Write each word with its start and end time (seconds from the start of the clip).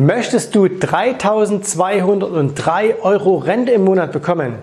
Möchtest 0.00 0.54
du 0.54 0.66
3203 0.66 3.02
Euro 3.02 3.36
Rente 3.36 3.72
im 3.72 3.84
Monat 3.84 4.12
bekommen? 4.12 4.54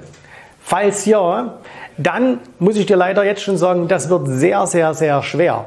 Falls 0.64 1.06
ja, 1.06 1.60
dann 1.98 2.40
muss 2.60 2.78
ich 2.78 2.86
dir 2.86 2.96
leider 2.96 3.26
jetzt 3.26 3.42
schon 3.42 3.58
sagen, 3.58 3.88
das 3.88 4.10
wird 4.10 4.28
sehr, 4.28 4.68
sehr, 4.68 4.94
sehr 4.94 5.24
schwer. 5.24 5.66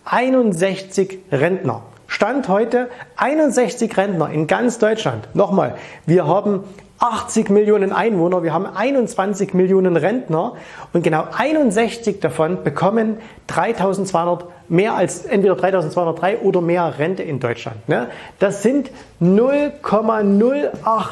61 0.03 1.19
Rentner. 1.31 1.83
Stand 2.11 2.49
heute 2.49 2.89
61 3.15 3.95
Rentner 3.95 4.29
in 4.31 4.45
ganz 4.45 4.79
Deutschland. 4.79 5.33
Nochmal, 5.33 5.75
wir 6.05 6.27
haben 6.27 6.65
80 6.99 7.49
Millionen 7.49 7.93
Einwohner, 7.93 8.43
wir 8.43 8.51
haben 8.51 8.65
21 8.65 9.53
Millionen 9.53 9.95
Rentner 9.95 10.55
und 10.91 11.03
genau 11.03 11.23
61 11.31 12.19
davon 12.19 12.65
bekommen 12.65 13.17
3200 13.47 14.43
mehr 14.67 14.93
als 14.95 15.23
entweder 15.23 15.55
3203 15.55 16.39
oder 16.39 16.59
mehr 16.59 16.99
Rente 16.99 17.23
in 17.23 17.39
Deutschland. 17.39 17.87
Ne? 17.87 18.09
Das 18.39 18.61
sind 18.61 18.91
0,08 19.21 21.05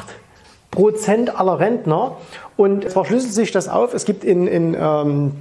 Prozent 0.69 1.39
aller 1.39 1.59
Rentner 1.61 2.17
und 2.57 2.83
es 2.83 2.91
verschlüsselt 2.91 3.33
sich 3.33 3.53
das 3.53 3.69
auf. 3.69 3.93
Es 3.93 4.03
gibt 4.03 4.25
in, 4.25 4.47
in 4.47 4.75
ähm, 4.77 5.31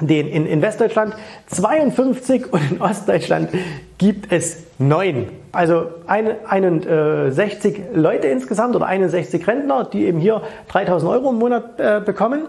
den 0.00 0.26
in, 0.26 0.46
in 0.46 0.62
Westdeutschland 0.62 1.14
52 1.46 2.52
und 2.52 2.72
in 2.72 2.80
Ostdeutschland 2.80 3.50
gibt 3.98 4.32
es 4.32 4.65
neun. 4.78 5.28
Also 5.52 5.86
61 6.06 7.80
Leute 7.94 8.26
insgesamt 8.28 8.76
oder 8.76 8.86
61 8.86 9.46
Rentner, 9.46 9.84
die 9.84 10.04
eben 10.04 10.18
hier 10.18 10.42
3000 10.68 11.10
Euro 11.10 11.30
im 11.30 11.38
Monat 11.38 11.80
äh, 11.80 12.00
bekommen. 12.04 12.42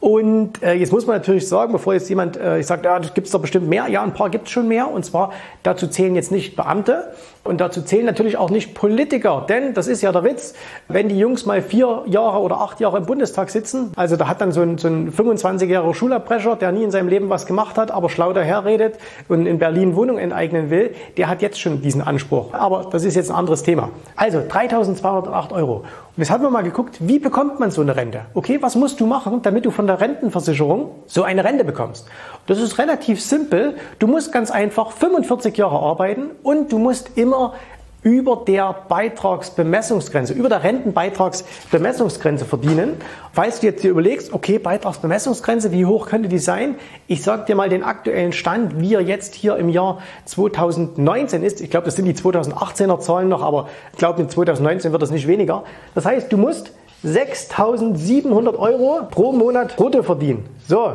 Und 0.00 0.62
äh, 0.62 0.72
jetzt 0.72 0.92
muss 0.92 1.06
man 1.06 1.16
natürlich 1.16 1.46
sagen, 1.46 1.72
bevor 1.72 1.92
jetzt 1.92 2.08
jemand, 2.08 2.38
äh, 2.38 2.58
ich 2.58 2.66
sage, 2.66 2.84
ja, 2.84 2.98
das 2.98 3.12
gibt 3.12 3.26
es 3.26 3.32
doch 3.32 3.40
bestimmt 3.40 3.68
mehr. 3.68 3.86
Ja, 3.88 4.02
ein 4.02 4.14
paar 4.14 4.30
gibt 4.30 4.46
es 4.46 4.50
schon 4.50 4.66
mehr. 4.66 4.90
Und 4.90 5.04
zwar 5.04 5.32
dazu 5.62 5.86
zählen 5.88 6.14
jetzt 6.14 6.32
nicht 6.32 6.56
Beamte 6.56 7.12
und 7.44 7.60
dazu 7.60 7.82
zählen 7.82 8.06
natürlich 8.06 8.38
auch 8.38 8.48
nicht 8.48 8.74
Politiker. 8.74 9.44
Denn 9.46 9.74
das 9.74 9.88
ist 9.88 10.00
ja 10.00 10.10
der 10.10 10.24
Witz, 10.24 10.54
wenn 10.88 11.10
die 11.10 11.18
Jungs 11.18 11.44
mal 11.44 11.60
vier 11.60 12.04
Jahre 12.06 12.40
oder 12.40 12.62
acht 12.62 12.80
Jahre 12.80 12.98
im 12.98 13.06
Bundestag 13.06 13.50
sitzen, 13.50 13.92
also 13.94 14.16
da 14.16 14.26
hat 14.26 14.40
dann 14.40 14.52
so 14.52 14.62
ein, 14.62 14.78
so 14.78 14.88
ein 14.88 15.12
25-jähriger 15.12 15.94
Schulabbrecher, 15.94 16.56
der 16.56 16.72
nie 16.72 16.84
in 16.84 16.90
seinem 16.90 17.08
Leben 17.08 17.28
was 17.28 17.44
gemacht 17.44 17.76
hat, 17.76 17.90
aber 17.90 18.08
schlau 18.08 18.32
daherredet 18.32 18.94
und 19.28 19.44
in 19.44 19.58
Berlin 19.58 19.96
Wohnung 19.96 20.18
enteignen 20.18 20.70
will, 20.70 20.94
der 21.18 21.28
hat 21.28 21.42
jetzt 21.42 21.60
schon 21.60 21.69
diesen 21.78 22.02
Anspruch. 22.02 22.52
Aber 22.52 22.88
das 22.90 23.04
ist 23.04 23.14
jetzt 23.14 23.30
ein 23.30 23.36
anderes 23.36 23.62
Thema. 23.62 23.90
Also 24.16 24.42
3208 24.46 25.52
Euro. 25.52 25.76
Und 25.76 25.84
jetzt 26.16 26.30
haben 26.30 26.42
wir 26.42 26.50
mal 26.50 26.62
geguckt, 26.62 26.98
wie 27.00 27.18
bekommt 27.18 27.60
man 27.60 27.70
so 27.70 27.80
eine 27.80 27.96
Rente? 27.96 28.22
Okay, 28.34 28.58
was 28.60 28.74
musst 28.74 29.00
du 29.00 29.06
machen, 29.06 29.42
damit 29.42 29.64
du 29.64 29.70
von 29.70 29.86
der 29.86 30.00
Rentenversicherung 30.00 30.90
so 31.06 31.22
eine 31.22 31.44
Rente 31.44 31.64
bekommst? 31.64 32.06
Das 32.46 32.58
ist 32.58 32.78
relativ 32.78 33.22
simpel. 33.22 33.76
Du 33.98 34.06
musst 34.06 34.32
ganz 34.32 34.50
einfach 34.50 34.90
45 34.90 35.56
Jahre 35.56 35.78
arbeiten 35.78 36.30
und 36.42 36.72
du 36.72 36.78
musst 36.78 37.16
immer 37.16 37.54
über 38.02 38.44
der 38.46 38.74
Beitragsbemessungsgrenze, 38.88 40.32
über 40.32 40.48
der 40.48 40.62
Rentenbeitragsbemessungsgrenze 40.62 42.44
verdienen. 42.44 42.94
Falls 43.32 43.60
du 43.60 43.66
jetzt 43.66 43.82
dir 43.82 43.90
überlegst, 43.90 44.32
okay, 44.32 44.58
Beitragsbemessungsgrenze, 44.58 45.70
wie 45.72 45.84
hoch 45.84 46.06
könnte 46.06 46.28
die 46.28 46.38
sein? 46.38 46.76
Ich 47.06 47.22
sage 47.22 47.44
dir 47.44 47.54
mal 47.54 47.68
den 47.68 47.82
aktuellen 47.82 48.32
Stand, 48.32 48.80
wie 48.80 48.94
er 48.94 49.02
jetzt 49.02 49.34
hier 49.34 49.56
im 49.56 49.68
Jahr 49.68 49.98
2019 50.24 51.42
ist. 51.42 51.60
Ich 51.60 51.70
glaube, 51.70 51.84
das 51.84 51.96
sind 51.96 52.06
die 52.06 52.14
2018er 52.14 53.00
Zahlen 53.00 53.28
noch, 53.28 53.42
aber 53.42 53.68
ich 53.92 53.98
glaube, 53.98 54.22
in 54.22 54.30
2019 54.30 54.92
wird 54.92 55.02
das 55.02 55.10
nicht 55.10 55.26
weniger. 55.26 55.64
Das 55.94 56.06
heißt, 56.06 56.32
du 56.32 56.38
musst 56.38 56.72
6.700 57.04 58.58
Euro 58.58 59.06
pro 59.10 59.32
Monat 59.32 59.76
brutto 59.76 60.02
verdienen. 60.02 60.46
So, 60.66 60.94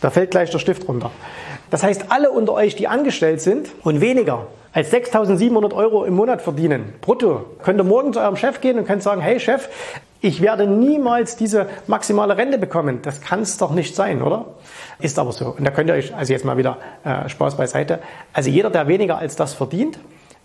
da 0.00 0.10
fällt 0.10 0.32
gleich 0.32 0.50
der 0.50 0.58
Stift 0.58 0.88
runter. 0.88 1.10
Das 1.70 1.84
heißt, 1.84 2.06
alle 2.08 2.30
unter 2.30 2.52
euch, 2.54 2.74
die 2.74 2.88
angestellt 2.88 3.40
sind 3.40 3.68
und 3.82 4.00
weniger 4.00 4.46
als 4.72 4.92
6.700 4.92 5.74
Euro 5.74 6.04
im 6.04 6.14
Monat 6.14 6.42
verdienen, 6.42 6.94
brutto, 7.00 7.44
könnt 7.62 7.80
ihr 7.80 7.84
morgen 7.84 8.12
zu 8.12 8.20
eurem 8.20 8.36
Chef 8.36 8.60
gehen 8.60 8.78
und 8.78 8.86
könnt 8.86 9.02
sagen, 9.02 9.20
hey 9.20 9.40
Chef, 9.40 9.68
ich 10.20 10.42
werde 10.42 10.66
niemals 10.66 11.36
diese 11.36 11.66
maximale 11.86 12.36
Rente 12.36 12.58
bekommen. 12.58 13.00
Das 13.02 13.20
kann 13.20 13.40
es 13.40 13.56
doch 13.56 13.70
nicht 13.70 13.96
sein, 13.96 14.22
oder? 14.22 14.46
Ist 14.98 15.18
aber 15.18 15.32
so. 15.32 15.54
Und 15.56 15.64
da 15.64 15.70
könnt 15.70 15.88
ihr 15.88 15.94
euch, 15.94 16.14
also 16.14 16.32
jetzt 16.32 16.44
mal 16.44 16.58
wieder 16.58 16.76
äh, 17.04 17.28
Spaß 17.28 17.56
beiseite. 17.56 18.00
Also 18.32 18.50
jeder, 18.50 18.70
der 18.70 18.86
weniger 18.86 19.16
als 19.16 19.36
das 19.36 19.54
verdient, 19.54 19.98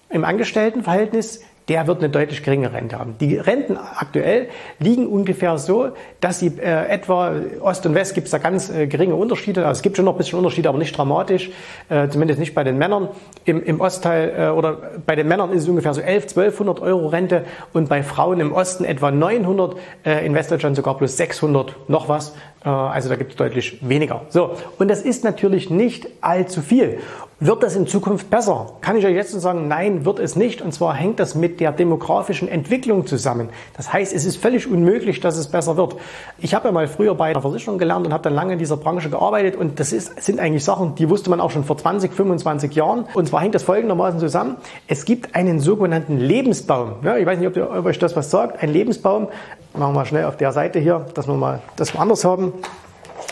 im 0.10 0.24
Angestelltenverhältnis 0.24 1.42
der 1.67 1.88
wird 1.88 2.00
eine 2.00 2.09
deutlich 2.09 2.44
geringere 2.44 2.73
Rente 2.73 3.00
haben. 3.00 3.15
Die 3.19 3.38
Renten 3.38 3.77
aktuell 3.77 4.50
liegen 4.79 5.07
ungefähr 5.07 5.57
so, 5.57 5.89
dass 6.21 6.39
sie 6.39 6.47
äh, 6.59 6.88
etwa 6.88 7.33
Ost 7.62 7.85
und 7.85 7.95
West 7.95 8.13
gibt 8.13 8.25
es 8.25 8.31
da 8.31 8.38
ganz 8.38 8.69
äh, 8.69 8.88
geringe 8.88 9.15
Unterschiede. 9.15 9.65
Also 9.65 9.79
es 9.79 9.81
gibt 9.81 9.95
schon 9.95 10.06
noch 10.06 10.13
ein 10.13 10.17
bisschen 10.17 10.38
Unterschiede, 10.38 10.69
aber 10.69 10.77
nicht 10.77 10.95
dramatisch, 10.95 11.50
äh, 11.89 12.07
zumindest 12.09 12.39
nicht 12.39 12.53
bei 12.53 12.63
den 12.63 12.77
Männern. 12.77 13.09
Im, 13.45 13.63
im 13.63 13.81
Ostteil 13.81 14.33
äh, 14.38 14.50
oder 14.50 14.77
bei 15.06 15.15
den 15.15 15.27
Männern 15.27 15.51
ist 15.51 15.63
es 15.63 15.69
ungefähr 15.69 15.94
so 15.94 16.01
11, 16.01 16.23
1200 16.23 16.81
Euro 16.81 17.07
Rente 17.07 17.45
und 17.73 17.89
bei 17.89 18.03
Frauen 18.03 18.39
im 18.39 18.53
Osten 18.53 18.85
etwa 18.85 19.11
900, 19.11 19.77
äh, 20.06 20.25
in 20.25 20.35
Westdeutschland 20.35 20.75
sogar 20.75 20.97
plus 20.97 21.18
600 21.18 21.89
noch 21.89 22.09
was. 22.09 22.35
Äh, 22.63 22.69
also 22.69 23.09
da 23.09 23.15
gibt 23.15 23.31
es 23.31 23.38
deutlich 23.38 23.79
weniger. 23.81 24.21
So, 24.29 24.56
und 24.77 24.89
das 24.89 25.01
ist 25.01 25.23
natürlich 25.23 25.69
nicht 25.69 26.07
allzu 26.21 26.61
viel. 26.61 27.00
Wird 27.41 27.63
das 27.63 27.75
in 27.75 27.85
Zukunft 27.85 28.29
besser? 28.29 28.77
Kann 28.79 28.95
ich 28.95 29.05
euch 29.05 29.13
jetzt 29.13 29.33
sagen, 29.33 29.67
nein, 29.67 30.05
wird 30.05 30.19
es 30.19 30.37
nicht. 30.37 30.61
Und 30.61 30.73
zwar 30.73 30.93
hängt 30.93 31.19
das 31.19 31.35
mit 31.35 31.59
der 31.59 31.73
demografischen 31.73 32.47
Entwicklung 32.47 33.05
zusammen. 33.07 33.49
Das 33.75 33.91
heißt, 33.91 34.13
es 34.13 34.23
ist 34.23 34.37
völlig 34.37 34.71
unmöglich, 34.71 35.19
dass 35.19 35.35
es 35.35 35.47
besser 35.47 35.75
wird. 35.75 35.97
Ich 36.37 36.53
habe 36.53 36.69
ja 36.69 36.71
mal 36.71 36.87
früher 36.87 37.13
bei 37.13 37.31
einer 37.31 37.41
Versicherung 37.41 37.77
gelernt 37.77 38.07
und 38.07 38.13
habe 38.13 38.23
dann 38.23 38.33
lange 38.33 38.53
in 38.53 38.59
dieser 38.59 38.77
Branche 38.77 39.09
gearbeitet. 39.09 39.57
Und 39.57 39.81
das 39.81 39.91
ist, 39.91 40.23
sind 40.23 40.39
eigentlich 40.39 40.63
Sachen, 40.63 40.95
die 40.95 41.09
wusste 41.09 41.29
man 41.29 41.41
auch 41.41 41.51
schon 41.51 41.65
vor 41.65 41.77
20, 41.77 42.13
25 42.13 42.73
Jahren. 42.73 43.05
Und 43.13 43.27
zwar 43.27 43.41
hängt 43.41 43.53
das 43.53 43.63
folgendermaßen 43.63 44.21
zusammen. 44.21 44.55
Es 44.87 45.03
gibt 45.03 45.35
einen 45.35 45.59
sogenannten 45.59 46.17
Lebensbaum. 46.17 46.93
Ja, 47.03 47.17
ich 47.17 47.25
weiß 47.25 47.37
nicht, 47.37 47.49
ob, 47.49 47.57
ihr, 47.57 47.69
ob 47.69 47.85
euch 47.85 47.99
das 47.99 48.15
was 48.15 48.31
sagt. 48.31 48.63
Ein 48.63 48.69
Lebensbaum. 48.69 49.27
Machen 49.73 49.93
wir 49.93 49.99
mal 49.99 50.05
schnell 50.05 50.23
auf 50.23 50.37
der 50.37 50.53
Seite 50.53 50.79
hier, 50.79 51.05
dass 51.13 51.27
wir 51.27 51.33
mal 51.33 51.61
das 51.75 51.93
woanders 51.95 52.23
haben. 52.23 52.53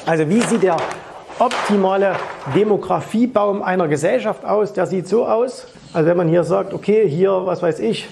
Also 0.06 0.28
wie 0.28 0.42
sieht 0.42 0.64
der 0.64 0.76
optimale 1.40 2.16
Demografiebaum 2.56 3.62
einer 3.62 3.88
Gesellschaft 3.88 4.46
aus? 4.46 4.74
Der 4.74 4.88
sieht 4.88 5.08
so 5.08 5.26
aus. 5.26 5.68
Also 5.94 6.10
wenn 6.10 6.18
man 6.18 6.28
hier 6.28 6.44
sagt, 6.44 6.74
okay, 6.74 7.08
hier, 7.08 7.46
was 7.46 7.62
weiß 7.62 7.80
ich, 7.80 8.08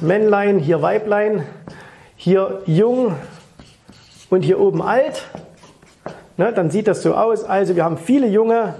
Männlein, 0.00 0.58
hier 0.58 0.82
Weiblein, 0.82 1.46
hier 2.16 2.62
jung 2.66 3.14
und 4.30 4.42
hier 4.42 4.58
oben 4.60 4.82
alt, 4.82 5.24
ne, 6.36 6.52
dann 6.52 6.70
sieht 6.70 6.88
das 6.88 7.02
so 7.02 7.14
aus. 7.14 7.44
Also 7.44 7.76
wir 7.76 7.84
haben 7.84 7.98
viele 7.98 8.26
Junge 8.26 8.74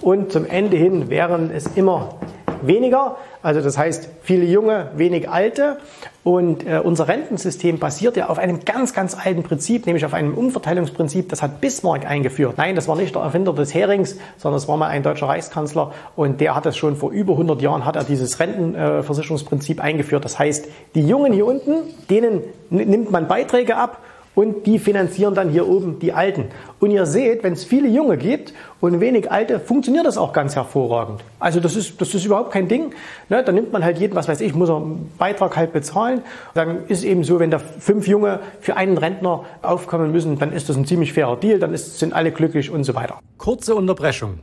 und 0.00 0.32
zum 0.32 0.46
Ende 0.46 0.76
hin 0.76 1.08
wären 1.08 1.50
es 1.50 1.66
immer 1.76 2.16
weniger. 2.62 3.16
Also 3.44 3.60
das 3.60 3.76
heißt, 3.76 4.08
viele 4.22 4.46
Junge, 4.46 4.88
wenig 4.96 5.28
Alte. 5.28 5.76
Und 6.22 6.66
äh, 6.66 6.80
unser 6.82 7.08
Rentensystem 7.08 7.78
basiert 7.78 8.16
ja 8.16 8.30
auf 8.30 8.38
einem 8.38 8.64
ganz, 8.64 8.94
ganz 8.94 9.14
alten 9.14 9.42
Prinzip, 9.42 9.84
nämlich 9.84 10.06
auf 10.06 10.14
einem 10.14 10.32
Umverteilungsprinzip. 10.32 11.28
Das 11.28 11.42
hat 11.42 11.60
Bismarck 11.60 12.06
eingeführt. 12.06 12.54
Nein, 12.56 12.74
das 12.74 12.88
war 12.88 12.96
nicht 12.96 13.14
der 13.14 13.20
Erfinder 13.20 13.52
des 13.52 13.74
Herings, 13.74 14.16
sondern 14.38 14.56
es 14.56 14.66
war 14.66 14.78
mal 14.78 14.88
ein 14.88 15.02
deutscher 15.02 15.28
Reichskanzler. 15.28 15.92
Und 16.16 16.40
der 16.40 16.54
hat 16.54 16.64
es 16.64 16.78
schon 16.78 16.96
vor 16.96 17.10
über 17.10 17.34
100 17.34 17.60
Jahren, 17.60 17.84
hat 17.84 17.96
er 17.96 18.04
dieses 18.04 18.40
Rentenversicherungsprinzip 18.40 19.78
eingeführt. 19.78 20.24
Das 20.24 20.38
heißt, 20.38 20.66
die 20.94 21.06
Jungen 21.06 21.34
hier 21.34 21.44
unten, 21.44 21.82
denen 22.08 22.40
nimmt 22.70 23.10
man 23.10 23.28
Beiträge 23.28 23.76
ab 23.76 24.00
und 24.34 24.66
die 24.66 24.78
finanzieren 24.78 25.34
dann 25.34 25.50
hier 25.50 25.68
oben 25.68 25.98
die 25.98 26.12
Alten. 26.12 26.46
Und 26.80 26.90
ihr 26.90 27.06
seht, 27.06 27.42
wenn 27.44 27.52
es 27.52 27.64
viele 27.64 27.88
Junge 27.88 28.16
gibt 28.16 28.52
und 28.80 29.00
wenig 29.00 29.30
Alte, 29.30 29.60
funktioniert 29.60 30.06
das 30.06 30.18
auch 30.18 30.32
ganz 30.32 30.56
hervorragend. 30.56 31.22
Also 31.38 31.60
das 31.60 31.76
ist, 31.76 32.00
das 32.00 32.14
ist 32.14 32.24
überhaupt 32.24 32.50
kein 32.50 32.68
Ding. 32.68 32.92
Ne? 33.28 33.42
Da 33.42 33.52
nimmt 33.52 33.72
man 33.72 33.84
halt 33.84 33.98
jeden, 33.98 34.14
was 34.14 34.28
weiß 34.28 34.40
ich, 34.40 34.54
muss 34.54 34.70
einen 34.70 35.10
Beitrag 35.18 35.56
halt 35.56 35.72
bezahlen. 35.72 36.22
Dann 36.54 36.86
ist 36.88 37.04
eben 37.04 37.24
so, 37.24 37.40
wenn 37.40 37.50
da 37.50 37.58
fünf 37.58 38.08
Junge 38.08 38.40
für 38.60 38.76
einen 38.76 38.98
Rentner 38.98 39.44
aufkommen 39.62 40.12
müssen, 40.12 40.38
dann 40.38 40.52
ist 40.52 40.68
das 40.68 40.76
ein 40.76 40.86
ziemlich 40.86 41.12
fairer 41.12 41.36
Deal, 41.36 41.58
dann 41.58 41.72
ist, 41.72 41.98
sind 41.98 42.12
alle 42.12 42.32
glücklich 42.32 42.70
und 42.70 42.84
so 42.84 42.94
weiter. 42.94 43.18
Kurze 43.38 43.74
Unterbrechung. 43.74 44.38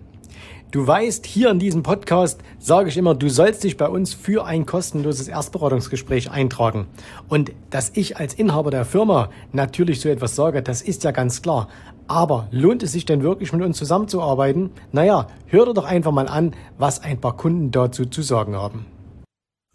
Du 0.72 0.88
weißt, 0.88 1.26
hier 1.26 1.50
in 1.50 1.60
diesem 1.60 1.84
Podcast 1.84 2.40
sage 2.58 2.88
ich 2.88 2.96
immer, 2.96 3.14
du 3.14 3.28
sollst 3.28 3.66
dich 3.66 3.76
bei 3.76 3.90
uns 3.90 4.14
für 4.14 4.46
ein 4.46 4.66
kostenloses 4.66 5.28
Erstberatungsgespräch 5.28 6.32
eintragen. 6.32 6.88
Und 7.28 7.52
dass 7.70 7.92
ich 7.94 8.16
als 8.16 8.36
Inhaber 8.36 8.72
der 8.72 8.86
Firma 8.86 9.30
natürlich 9.52 10.00
so 10.00 10.08
etwas 10.08 10.34
sage, 10.34 10.64
das 10.64 10.82
ist 10.82 11.04
ja 11.04 11.12
ganz 11.12 11.42
klar. 11.42 11.68
Aber 12.08 12.48
lohnt 12.52 12.84
es 12.84 12.94
sich 12.94 13.04
denn 13.04 13.22
wirklich 13.22 13.52
mit 13.52 13.62
uns 13.62 13.78
zusammenzuarbeiten? 13.78 14.72
Naja, 14.94 15.28
hör 15.48 15.66
dir 15.66 15.74
doch 15.74 15.84
einfach 15.84 16.14
mal 16.14 16.30
an, 16.30 16.56
was 16.78 17.02
ein 17.02 17.20
paar 17.20 17.36
Kunden 17.36 17.72
dazu 17.72 18.06
zu 18.06 18.22
sagen 18.22 18.56
haben. 18.56 18.86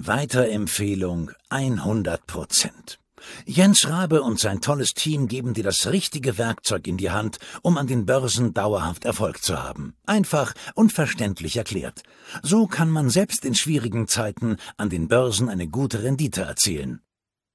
Weiterempfehlung 0.03 1.31
100 1.51 2.27
Prozent. 2.27 2.99
Jens 3.45 3.89
Rabe 3.89 4.23
und 4.23 4.39
sein 4.39 4.61
tolles 4.61 4.95
Team 4.95 5.29
geben 5.29 5.55
dir 5.55 5.65
das 5.65 5.87
richtige 5.87 6.39
Werkzeug 6.39 6.87
in 6.87 6.97
die 6.97 7.11
Hand, 7.11 7.39
um 7.63 7.79
an 7.79 7.87
den 7.87 8.07
Börsen 8.07 8.55
dauerhaft 8.55 9.05
Erfolg 9.05 9.43
zu 9.43 9.63
haben. 9.63 9.95
Einfach 10.07 10.55
und 10.75 10.93
verständlich 10.93 11.57
erklärt. 11.57 12.03
So 12.43 12.67
kann 12.67 12.91
man 12.91 13.11
selbst 13.11 13.45
in 13.45 13.55
schwierigen 13.55 14.09
Zeiten 14.09 14.57
an 14.77 14.91
den 14.91 15.09
Börsen 15.09 15.49
eine 15.49 15.69
gute 15.69 16.03
Rendite 16.03 16.43
erzielen. 16.43 17.01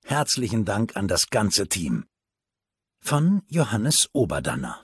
Herzlichen 0.04 0.66
Dank 0.66 0.96
an 0.96 1.08
das 1.08 1.30
ganze 1.30 1.68
Team. 1.68 2.06
Von 3.00 3.44
Johannes 3.48 4.10
Oberdanner. 4.14 4.84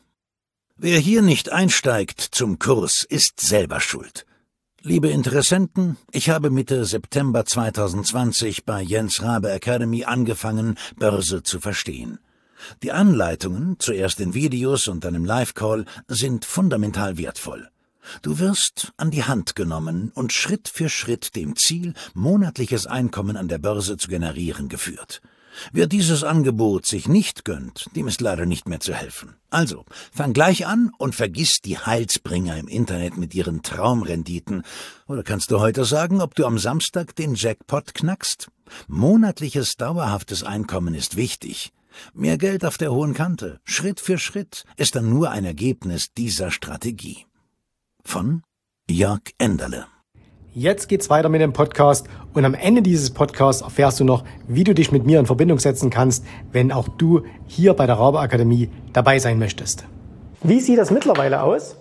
Wer 0.76 1.00
hier 1.00 1.24
nicht 1.24 1.52
einsteigt 1.52 2.22
zum 2.22 2.60
Kurs, 2.60 3.04
ist 3.04 3.40
selber 3.40 3.80
schuld. 3.80 4.27
Liebe 4.88 5.10
Interessenten, 5.10 5.98
ich 6.14 6.30
habe 6.30 6.50
Mitte 6.50 6.86
September 6.86 7.44
2020 7.44 8.64
bei 8.64 8.82
Jens 8.82 9.22
Rabe 9.22 9.52
Academy 9.52 10.06
angefangen, 10.06 10.78
Börse 10.96 11.44
zu 11.44 11.60
verstehen. 11.60 12.20
Die 12.84 12.94
Anleitungen, 12.94 13.76
zuerst 13.80 14.22
in 14.22 14.34
Videos 14.34 14.88
und 14.88 15.04
dann 15.04 15.14
im 15.14 15.26
Live-Call, 15.26 15.84
sind 16.08 16.46
fundamental 16.46 17.18
wertvoll. 17.18 17.68
Du 18.22 18.40
wirst 18.40 18.94
an 18.96 19.12
die 19.12 19.26
Hand 19.26 19.58
genommen 19.58 20.14
und 20.16 20.32
Schritt 20.32 20.70
für 20.70 20.88
Schritt 20.88 21.36
dem 21.36 21.58
Ziel, 21.58 21.94
monatliches 22.14 22.88
Einkommen 22.88 23.36
an 23.36 23.50
der 23.50 23.58
Börse 23.58 23.98
zu 23.98 24.08
generieren, 24.08 24.70
geführt. 24.70 25.22
Wer 25.72 25.88
dieses 25.88 26.24
Angebot 26.24 26.86
sich 26.86 27.08
nicht 27.08 27.46
gönnt, 27.46 27.86
dem 27.96 28.08
ist 28.08 28.22
leider 28.22 28.46
nicht 28.46 28.68
mehr 28.68 28.80
zu 28.80 28.94
helfen. 28.94 29.36
Also, 29.50 29.86
fang 30.12 30.34
gleich 30.34 30.68
an 30.68 30.92
und 30.98 31.16
vergiss 31.16 31.62
die 31.62 31.78
Heilsbringer 31.78 32.58
im 32.58 32.68
Internet 32.68 33.18
mit 33.18 33.34
ihren 33.34 33.64
Traumrenditen. 33.64 34.64
Oder 35.08 35.24
kannst 35.24 35.52
du 35.52 35.60
heute 35.60 35.86
sagen, 35.86 36.22
ob 36.22 36.36
du 36.36 36.46
am 36.46 36.58
Samstag 36.58 37.16
den 37.16 37.36
Jackpot 37.36 37.94
knackst? 37.94 38.50
Monatliches, 38.88 39.78
dauerhaftes 39.78 40.44
Einkommen 40.44 40.94
ist 40.94 41.16
wichtig. 41.16 41.72
Mehr 42.14 42.38
Geld 42.38 42.64
auf 42.64 42.78
der 42.78 42.92
hohen 42.92 43.14
Kante, 43.14 43.60
Schritt 43.64 44.00
für 44.00 44.18
Schritt, 44.18 44.66
ist 44.76 44.96
dann 44.96 45.10
nur 45.10 45.32
ein 45.32 45.46
Ergebnis 45.46 46.14
dieser 46.14 46.52
Strategie. 46.52 47.26
Von 48.04 48.44
Jörg 48.90 49.22
Enderle 49.38 49.88
Jetzt 50.60 50.90
geht's 50.90 51.12
weiter 51.12 51.30
mit 51.30 51.40
dem 51.40 51.54
Podcast 51.54 52.08
und 52.34 52.44
am 52.44 52.56
Ende 52.56 52.82
dieses 52.82 53.12
Podcasts 53.12 53.62
erfährst 53.62 54.00
du 54.00 54.04
noch, 54.04 54.24
wie 54.48 54.64
du 54.64 54.74
dich 54.74 54.92
mit 54.92 55.06
mir 55.06 55.20
in 55.20 55.28
Verbindung 55.28 55.60
setzen 55.60 55.92
kannst, 55.92 56.26
wenn 56.52 56.72
auch 56.72 56.88
du 56.88 57.22
hier 57.46 57.76
bei 57.76 57.86
der 57.86 58.00
Rabe 58.00 58.20
Akademie 58.20 58.68
dabei 58.92 59.20
sein 59.20 59.38
möchtest. 59.38 59.86
Wie 60.42 60.60
sieht 60.60 60.80
das 60.80 60.90
mittlerweile 60.90 61.44
aus? 61.44 61.76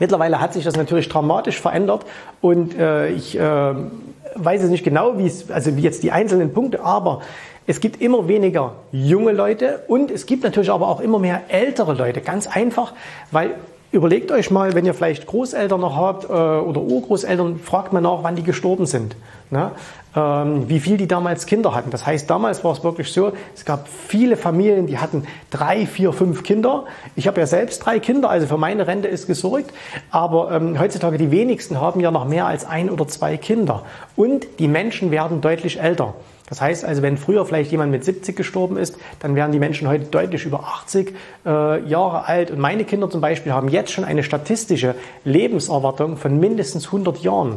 Mittlerweile 0.00 0.40
hat 0.40 0.52
sich 0.52 0.64
das 0.64 0.74
natürlich 0.74 1.08
dramatisch 1.08 1.60
verändert 1.60 2.04
und 2.40 2.76
äh, 2.76 3.10
ich 3.10 3.38
äh, 3.38 3.40
weiß 3.40 4.62
jetzt 4.62 4.70
nicht 4.70 4.82
genau, 4.82 5.16
wie 5.18 5.26
es, 5.26 5.48
also 5.52 5.76
wie 5.76 5.82
jetzt 5.82 6.02
die 6.02 6.10
einzelnen 6.10 6.52
Punkte, 6.52 6.82
aber 6.82 7.22
es 7.68 7.78
gibt 7.78 8.02
immer 8.02 8.26
weniger 8.26 8.72
junge 8.90 9.30
Leute 9.30 9.84
und 9.86 10.10
es 10.10 10.26
gibt 10.26 10.42
natürlich 10.42 10.72
aber 10.72 10.88
auch 10.88 10.98
immer 10.98 11.20
mehr 11.20 11.42
ältere 11.50 11.94
Leute. 11.94 12.20
Ganz 12.20 12.48
einfach, 12.48 12.94
weil 13.30 13.54
Überlegt 13.92 14.32
euch 14.32 14.50
mal, 14.50 14.74
wenn 14.74 14.84
ihr 14.84 14.94
vielleicht 14.94 15.26
Großeltern 15.26 15.80
noch 15.80 15.96
habt 15.96 16.24
äh, 16.24 16.28
oder 16.28 16.80
Urgroßeltern, 16.80 17.60
fragt 17.60 17.92
mal 17.92 18.00
nach, 18.00 18.18
wann 18.22 18.36
die 18.36 18.42
gestorben 18.42 18.86
sind. 18.86 19.16
Ne? 19.50 19.70
Ähm, 20.16 20.68
wie 20.68 20.80
viel 20.80 20.96
die 20.96 21.06
damals 21.06 21.46
Kinder 21.46 21.74
hatten. 21.74 21.90
Das 21.90 22.04
heißt, 22.04 22.28
damals 22.28 22.64
war 22.64 22.72
es 22.72 22.82
wirklich 22.82 23.12
so, 23.12 23.32
es 23.54 23.64
gab 23.64 23.86
viele 23.86 24.36
Familien, 24.36 24.86
die 24.86 24.98
hatten 24.98 25.24
drei, 25.50 25.86
vier, 25.86 26.12
fünf 26.12 26.42
Kinder. 26.42 26.84
Ich 27.14 27.28
habe 27.28 27.38
ja 27.40 27.46
selbst 27.46 27.84
drei 27.84 28.00
Kinder, 28.00 28.28
also 28.28 28.46
für 28.46 28.56
meine 28.56 28.86
Rente 28.86 29.08
ist 29.08 29.26
gesorgt. 29.26 29.72
Aber 30.10 30.50
ähm, 30.50 30.80
heutzutage 30.80 31.16
die 31.16 31.30
wenigsten 31.30 31.80
haben 31.80 32.00
ja 32.00 32.10
noch 32.10 32.26
mehr 32.26 32.46
als 32.46 32.64
ein 32.66 32.90
oder 32.90 33.06
zwei 33.06 33.36
Kinder. 33.36 33.82
Und 34.16 34.46
die 34.58 34.68
Menschen 34.68 35.10
werden 35.10 35.40
deutlich 35.40 35.80
älter. 35.80 36.14
Das 36.48 36.60
heißt 36.60 36.84
also, 36.84 37.02
wenn 37.02 37.16
früher 37.16 37.44
vielleicht 37.44 37.70
jemand 37.72 37.90
mit 37.90 38.04
70 38.04 38.36
gestorben 38.36 38.76
ist, 38.76 38.96
dann 39.20 39.34
wären 39.34 39.50
die 39.52 39.58
Menschen 39.58 39.88
heute 39.88 40.04
deutlich 40.04 40.44
über 40.44 40.60
80 40.60 41.14
äh, 41.44 41.84
Jahre 41.88 42.26
alt. 42.26 42.50
Und 42.50 42.60
meine 42.60 42.84
Kinder 42.84 43.10
zum 43.10 43.20
Beispiel 43.20 43.52
haben 43.52 43.68
jetzt 43.68 43.92
schon 43.92 44.04
eine 44.04 44.22
statistische 44.22 44.94
Lebenserwartung 45.24 46.16
von 46.16 46.38
mindestens 46.38 46.86
100 46.86 47.18
Jahren. 47.18 47.56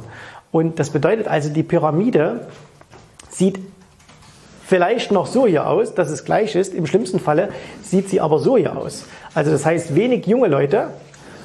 Und 0.52 0.80
das 0.80 0.90
bedeutet 0.90 1.28
also, 1.28 1.50
die 1.50 1.64
Pyramide 1.64 2.48
sieht 3.30 3.60
vielleicht 4.66 5.12
noch 5.12 5.28
so 5.28 5.46
hier 5.46 5.68
aus, 5.68 5.94
dass 5.94 6.10
es 6.10 6.26
gleich 6.26 6.56
ist. 6.56 6.74
Im 6.74 6.88
schlimmsten 6.88 7.20
Falle 7.20 7.50
sieht 7.84 8.10
sie 8.10 8.22
aber 8.22 8.40
so 8.40 8.58
hier 8.58 8.76
aus. 8.76 9.06
Also 9.36 9.52
das 9.52 9.66
heißt, 9.66 9.96
wenig 9.96 10.26
junge 10.26 10.48
Leute 10.48 10.90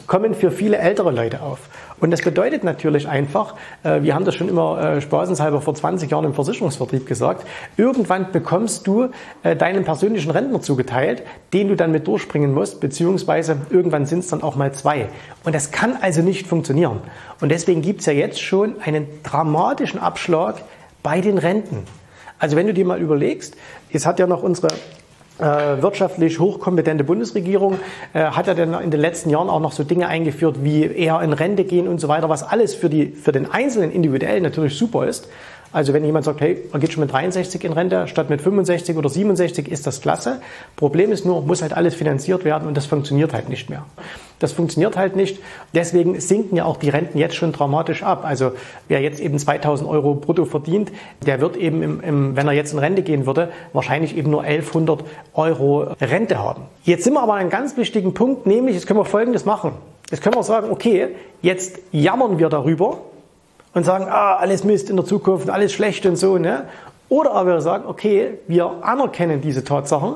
kommen 0.06 0.34
für 0.34 0.50
viele 0.50 0.78
ältere 0.78 1.10
Leute 1.10 1.42
auf. 1.42 1.60
Und 2.00 2.10
das 2.10 2.22
bedeutet 2.22 2.64
natürlich 2.64 3.08
einfach, 3.08 3.54
äh, 3.82 4.02
wir 4.02 4.14
haben 4.14 4.24
das 4.24 4.34
schon 4.34 4.48
immer 4.48 4.80
äh, 4.80 5.00
spaßenshalber 5.00 5.60
vor 5.60 5.74
20 5.74 6.10
Jahren 6.10 6.24
im 6.24 6.34
Versicherungsvertrieb 6.34 7.06
gesagt, 7.06 7.46
irgendwann 7.76 8.32
bekommst 8.32 8.86
du 8.86 9.10
äh, 9.42 9.54
deinen 9.54 9.84
persönlichen 9.84 10.30
Rentner 10.30 10.60
zugeteilt, 10.60 11.22
den 11.52 11.68
du 11.68 11.76
dann 11.76 11.92
mit 11.92 12.06
durchbringen 12.06 12.52
musst, 12.52 12.80
beziehungsweise 12.80 13.56
irgendwann 13.70 14.06
sind 14.06 14.20
es 14.20 14.28
dann 14.28 14.42
auch 14.42 14.56
mal 14.56 14.72
zwei. 14.72 15.08
Und 15.44 15.54
das 15.54 15.70
kann 15.70 15.96
also 16.00 16.22
nicht 16.22 16.46
funktionieren. 16.46 17.00
Und 17.40 17.50
deswegen 17.50 17.82
gibt 17.82 18.00
es 18.00 18.06
ja 18.06 18.12
jetzt 18.12 18.40
schon 18.40 18.80
einen 18.82 19.06
dramatischen 19.22 20.00
Abschlag 20.00 20.62
bei 21.02 21.20
den 21.20 21.38
Renten. 21.38 21.84
Also 22.38 22.56
wenn 22.56 22.66
du 22.66 22.74
dir 22.74 22.84
mal 22.84 23.00
überlegst, 23.00 23.56
es 23.92 24.06
hat 24.06 24.18
ja 24.18 24.26
noch 24.26 24.42
unsere 24.42 24.68
wirtschaftlich 25.38 26.38
hochkompetente 26.38 27.02
Bundesregierung 27.02 27.78
äh, 28.12 28.24
hat 28.24 28.46
ja 28.46 28.54
dann 28.54 28.80
in 28.80 28.90
den 28.90 29.00
letzten 29.00 29.30
Jahren 29.30 29.50
auch 29.50 29.60
noch 29.60 29.72
so 29.72 29.82
Dinge 29.82 30.06
eingeführt, 30.06 30.62
wie 30.62 30.84
eher 30.84 31.20
in 31.22 31.32
Rente 31.32 31.64
gehen 31.64 31.88
und 31.88 32.00
so 32.00 32.08
weiter, 32.08 32.28
was 32.28 32.42
alles 32.42 32.74
für, 32.74 32.88
die, 32.88 33.06
für 33.06 33.32
den 33.32 33.50
Einzelnen 33.50 33.90
individuell 33.90 34.40
natürlich 34.40 34.78
super 34.78 35.06
ist. 35.06 35.28
Also 35.74 35.92
wenn 35.92 36.04
jemand 36.04 36.24
sagt, 36.24 36.40
hey, 36.40 36.56
er 36.72 36.78
geht 36.78 36.92
schon 36.92 37.00
mit 37.00 37.12
63 37.12 37.64
in 37.64 37.72
Rente 37.72 38.06
statt 38.06 38.30
mit 38.30 38.40
65 38.40 38.96
oder 38.96 39.08
67, 39.08 39.68
ist 39.68 39.88
das 39.88 40.00
klasse. 40.00 40.40
Problem 40.76 41.10
ist 41.10 41.26
nur, 41.26 41.42
muss 41.42 41.62
halt 41.62 41.72
alles 41.72 41.96
finanziert 41.96 42.44
werden 42.44 42.68
und 42.68 42.76
das 42.76 42.86
funktioniert 42.86 43.34
halt 43.34 43.48
nicht 43.48 43.68
mehr. 43.68 43.84
Das 44.38 44.52
funktioniert 44.52 44.96
halt 44.96 45.16
nicht. 45.16 45.40
Deswegen 45.74 46.20
sinken 46.20 46.54
ja 46.54 46.64
auch 46.64 46.76
die 46.76 46.90
Renten 46.90 47.18
jetzt 47.18 47.34
schon 47.34 47.50
dramatisch 47.50 48.04
ab. 48.04 48.24
Also 48.24 48.52
wer 48.86 49.00
jetzt 49.00 49.18
eben 49.18 49.36
2000 49.36 49.90
Euro 49.90 50.14
brutto 50.14 50.44
verdient, 50.44 50.92
der 51.26 51.40
wird 51.40 51.56
eben, 51.56 51.82
im, 51.82 52.00
im, 52.02 52.36
wenn 52.36 52.46
er 52.46 52.52
jetzt 52.52 52.72
in 52.72 52.78
Rente 52.78 53.02
gehen 53.02 53.26
würde, 53.26 53.50
wahrscheinlich 53.72 54.16
eben 54.16 54.30
nur 54.30 54.42
1100 54.42 55.02
Euro 55.34 55.88
Rente 56.00 56.38
haben. 56.38 56.62
Jetzt 56.84 57.02
sind 57.02 57.14
wir 57.14 57.20
aber 57.20 57.32
an 57.32 57.40
einem 57.40 57.50
ganz 57.50 57.76
wichtigen 57.76 58.14
Punkt, 58.14 58.46
nämlich 58.46 58.76
jetzt 58.76 58.86
können 58.86 59.00
wir 59.00 59.04
Folgendes 59.04 59.44
machen. 59.44 59.72
Jetzt 60.12 60.22
können 60.22 60.36
wir 60.36 60.44
sagen, 60.44 60.70
okay, 60.70 61.08
jetzt 61.42 61.80
jammern 61.90 62.38
wir 62.38 62.48
darüber, 62.48 62.98
und 63.74 63.84
sagen, 63.84 64.06
ah, 64.08 64.36
alles 64.36 64.64
Mist 64.64 64.88
in 64.88 64.96
der 64.96 65.04
Zukunft, 65.04 65.50
alles 65.50 65.72
schlecht 65.72 66.06
und 66.06 66.16
so. 66.16 66.38
Ne? 66.38 66.66
Oder 67.08 67.32
aber 67.32 67.54
wir 67.54 67.60
sagen, 67.60 67.84
okay, 67.86 68.38
wir 68.48 68.70
anerkennen 68.82 69.40
diese 69.40 69.64
Tatsachen, 69.64 70.14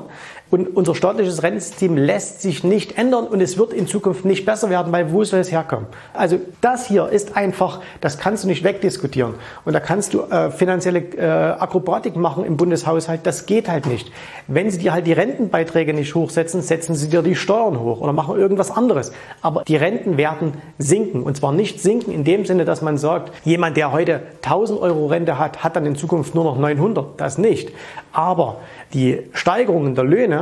und 0.51 0.75
unser 0.75 0.95
staatliches 0.95 1.43
Rentensystem 1.43 1.95
lässt 1.95 2.41
sich 2.41 2.63
nicht 2.63 2.97
ändern 2.97 3.27
und 3.27 3.39
es 3.39 3.57
wird 3.57 3.71
in 3.71 3.85
Zukunft 3.85 4.25
nicht 4.25 4.45
besser 4.45 4.69
werden, 4.69 4.91
weil 4.91 5.11
wo 5.11 5.23
soll 5.23 5.39
es 5.39 5.51
herkommen? 5.51 5.85
Also 6.13 6.39
das 6.61 6.87
hier 6.87 7.09
ist 7.09 7.37
einfach, 7.37 7.81
das 8.01 8.17
kannst 8.17 8.43
du 8.43 8.47
nicht 8.47 8.63
wegdiskutieren. 8.63 9.35
Und 9.65 9.73
da 9.73 9.79
kannst 9.79 10.13
du 10.13 10.21
äh, 10.23 10.49
finanzielle 10.49 10.99
äh, 10.99 11.25
Akrobatik 11.59 12.15
machen 12.15 12.45
im 12.45 12.57
Bundeshaushalt, 12.57 13.21
das 13.23 13.45
geht 13.45 13.69
halt 13.69 13.85
nicht. 13.85 14.11
Wenn 14.47 14.71
sie 14.71 14.79
dir 14.79 14.91
halt 14.91 15.05
die 15.05 15.13
Rentenbeiträge 15.13 15.93
nicht 15.93 16.15
hochsetzen, 16.15 16.61
setzen 16.61 16.95
sie 16.95 17.09
dir 17.09 17.21
die 17.21 17.35
Steuern 17.35 17.79
hoch 17.79 18.01
oder 18.01 18.13
machen 18.13 18.35
irgendwas 18.35 18.71
anderes. 18.71 19.11
Aber 19.41 19.63
die 19.63 19.75
Renten 19.75 20.17
werden 20.17 20.53
sinken. 20.79 21.21
Und 21.21 21.37
zwar 21.37 21.51
nicht 21.51 21.79
sinken 21.79 22.11
in 22.11 22.23
dem 22.23 22.45
Sinne, 22.45 22.65
dass 22.65 22.81
man 22.81 22.97
sagt, 22.97 23.31
jemand, 23.45 23.77
der 23.77 23.91
heute 23.91 24.21
1000 24.41 24.81
Euro 24.81 25.07
Rente 25.07 25.37
hat, 25.37 25.63
hat 25.63 25.75
dann 25.75 25.85
in 25.85 25.95
Zukunft 25.95 26.33
nur 26.33 26.43
noch 26.43 26.57
900. 26.57 27.19
Das 27.19 27.37
nicht. 27.37 27.71
Aber 28.11 28.57
die 28.93 29.19
Steigerungen 29.33 29.93
der 29.93 30.03
Löhne 30.03 30.38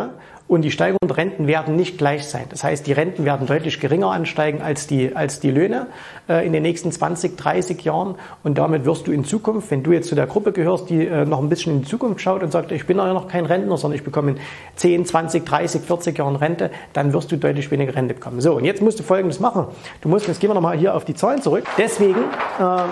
und 0.48 0.62
die 0.62 0.72
Steigerungen 0.72 1.08
der 1.08 1.18
Renten 1.18 1.48
werden 1.48 1.76
nicht 1.76 1.98
gleich 1.98 2.26
sein. 2.26 2.46
Das 2.50 2.64
heißt, 2.64 2.88
die 2.88 2.94
Renten 2.94 3.26
werden 3.26 3.48
deutlich 3.48 3.80
geringer 3.80 4.12
ansteigen 4.12 4.62
als 4.62 4.88
die, 4.88 5.14
als 5.16 5.40
die 5.40 5.52
Löhne 5.52 5.88
äh, 6.30 6.46
in 6.46 6.54
den 6.54 6.64
nächsten 6.64 6.92
20, 6.92 7.38
30 7.38 7.82
Jahren. 7.82 8.16
Und 8.44 8.58
damit 8.58 8.86
wirst 8.86 9.08
du 9.08 9.12
in 9.12 9.26
Zukunft, 9.26 9.72
wenn 9.72 9.84
du 9.84 9.92
jetzt 9.92 10.08
zu 10.08 10.16
der 10.16 10.26
Gruppe 10.26 10.54
gehörst, 10.54 10.90
die 10.90 11.06
äh, 11.06 11.26
noch 11.26 11.40
ein 11.40 11.50
bisschen 11.50 11.74
in 11.74 11.82
die 11.82 11.88
Zukunft 11.88 12.22
schaut 12.22 12.44
und 12.44 12.52
sagt, 12.52 12.72
ich 12.72 12.86
bin 12.86 12.98
ja 12.98 13.14
noch 13.14 13.28
kein 13.28 13.46
Rentner, 13.46 13.78
sondern 13.78 13.98
ich 13.98 14.06
bekomme 14.06 14.32
in 14.32 14.38
10, 14.78 15.06
20, 15.06 15.46
30, 15.46 15.82
40 15.82 16.18
Jahren 16.18 16.38
Rente, 16.38 16.72
dann 16.94 17.12
wirst 17.12 17.32
du 17.32 17.36
deutlich 17.36 17.70
weniger 17.70 17.94
Rente 17.94 18.14
bekommen. 18.14 18.40
So, 18.40 18.56
und 18.56 18.64
jetzt 18.64 18.82
musst 18.82 19.00
du 19.00 19.04
Folgendes 19.04 19.42
machen. 19.42 19.66
Du 20.02 20.08
musst, 20.08 20.28
jetzt 20.28 20.40
gehen 20.40 20.50
wir 20.50 20.56
nochmal 20.56 20.78
hier 20.78 20.96
auf 20.96 21.04
die 21.04 21.16
Zahlen 21.16 21.42
zurück. 21.42 21.66
Deswegen, 21.78 22.22
äh, 22.60 22.84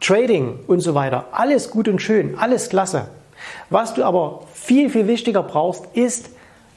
Trading 0.00 0.58
und 0.66 0.80
so 0.80 0.96
weiter, 0.96 1.26
alles 1.30 1.70
gut 1.70 1.86
und 1.86 2.02
schön, 2.02 2.36
alles 2.36 2.68
klasse. 2.68 3.21
Was 3.70 3.94
du 3.94 4.04
aber 4.04 4.42
viel, 4.52 4.90
viel 4.90 5.06
wichtiger 5.06 5.42
brauchst, 5.42 5.86
ist 5.94 6.30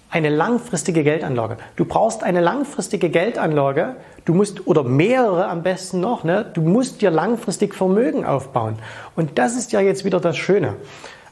eine 0.09 0.29
langfristige 0.29 1.03
Geldanlage. 1.03 1.57
Du 1.75 1.85
brauchst 1.85 2.23
eine 2.23 2.39
langfristige 2.39 3.09
Geldanlage. 3.09 3.97
Du 4.23 4.33
musst, 4.33 4.65
oder 4.65 4.83
mehrere 4.83 5.47
am 5.47 5.61
besten 5.61 5.99
noch, 5.99 6.23
ne? 6.23 6.45
du 6.53 6.61
musst 6.61 7.01
dir 7.01 7.11
langfristig 7.11 7.75
Vermögen 7.75 8.25
aufbauen. 8.25 8.77
Und 9.15 9.37
das 9.37 9.57
ist 9.57 9.71
ja 9.71 9.81
jetzt 9.81 10.05
wieder 10.05 10.19
das 10.19 10.37
Schöne. 10.37 10.75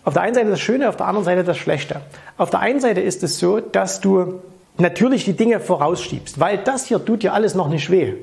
Auf 0.04 0.14
der 0.14 0.24
einen 0.24 0.36
Seite 0.36 0.50
das 0.50 0.60
Schöne, 0.60 0.90
auf 0.90 0.98
der 0.98 1.06
anderen 1.06 1.24
Seite 1.24 1.44
das 1.44 1.58
Schlechte. 1.58 2.02
Auf 2.38 2.50
der 2.50 2.60
einen 2.60 2.82
Seite 2.82 3.00
ist 3.00 3.24
es 3.24 3.40
so, 3.40 3.62
dass 3.62 4.02
du 4.02 4.42
natürlich 4.78 5.24
die 5.24 5.34
Dinge 5.34 5.60
vorausschiebst, 5.60 6.40
weil 6.40 6.58
das 6.58 6.86
hier 6.86 7.04
tut 7.04 7.24
dir 7.24 7.34
alles 7.34 7.56
noch 7.56 7.70
nicht 7.70 7.90
weh. 7.90 8.16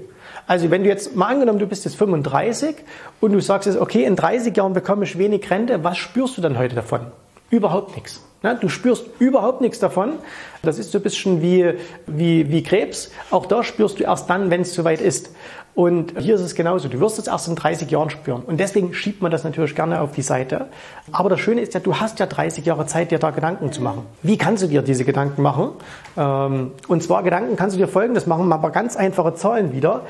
Also 0.46 0.70
wenn 0.70 0.82
du 0.82 0.88
jetzt 0.88 1.16
mal 1.16 1.26
angenommen, 1.26 1.58
du 1.58 1.66
bist 1.66 1.84
jetzt 1.84 1.96
35 1.96 2.76
und 3.20 3.32
du 3.32 3.40
sagst 3.40 3.66
jetzt, 3.66 3.78
okay, 3.78 4.04
in 4.04 4.16
30 4.16 4.56
Jahren 4.56 4.72
bekomme 4.72 5.04
ich 5.04 5.18
wenig 5.18 5.50
Rente, 5.50 5.84
was 5.84 5.98
spürst 5.98 6.36
du 6.36 6.42
dann 6.42 6.58
heute 6.58 6.74
davon? 6.74 7.06
Überhaupt 7.50 7.96
nichts. 7.96 8.22
Du 8.42 8.70
spürst 8.70 9.04
überhaupt 9.18 9.60
nichts 9.60 9.80
davon. 9.80 10.14
Das 10.62 10.78
ist 10.78 10.92
so 10.92 10.98
ein 10.98 11.02
bisschen 11.02 11.42
wie, 11.42 11.74
wie, 12.06 12.50
wie 12.50 12.62
Krebs. 12.62 13.10
Auch 13.30 13.44
da 13.44 13.62
spürst 13.62 14.00
du 14.00 14.04
erst 14.04 14.30
dann, 14.30 14.50
wenn 14.50 14.62
es 14.62 14.74
soweit 14.74 15.02
ist. 15.02 15.30
Und 15.74 16.18
hier 16.18 16.34
ist 16.34 16.40
es 16.40 16.54
genauso. 16.54 16.88
Du 16.88 17.00
wirst 17.00 17.18
es 17.18 17.26
erst 17.26 17.48
in 17.48 17.54
30 17.54 17.90
Jahren 17.90 18.10
spüren. 18.10 18.42
Und 18.42 18.58
deswegen 18.58 18.94
schiebt 18.94 19.20
man 19.22 19.30
das 19.30 19.44
natürlich 19.44 19.74
gerne 19.74 20.00
auf 20.00 20.12
die 20.12 20.22
Seite. 20.22 20.66
Aber 21.12 21.28
das 21.28 21.40
Schöne 21.40 21.60
ist 21.60 21.74
ja, 21.74 21.80
du 21.80 22.00
hast 22.00 22.18
ja 22.18 22.26
30 22.26 22.64
Jahre 22.64 22.86
Zeit, 22.86 23.10
dir 23.10 23.18
da 23.18 23.30
Gedanken 23.30 23.72
zu 23.72 23.82
machen. 23.82 24.06
Wie 24.22 24.38
kannst 24.38 24.62
du 24.62 24.66
dir 24.66 24.82
diese 24.82 25.04
Gedanken 25.04 25.42
machen? 25.42 25.72
Ähm, 26.16 26.72
und 26.88 27.02
zwar 27.02 27.22
Gedanken 27.22 27.56
kannst 27.56 27.76
du 27.76 27.78
dir 27.78 27.88
folgendes 27.88 28.26
machen, 28.26 28.48
mal 28.48 28.56
ein 28.56 28.62
paar 28.62 28.72
ganz 28.72 28.96
einfache 28.96 29.34
Zahlen 29.34 29.72
wieder. 29.72 30.02